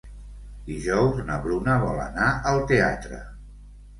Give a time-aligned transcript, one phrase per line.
[0.69, 3.21] Dijous na Bruna vol anar al teatre.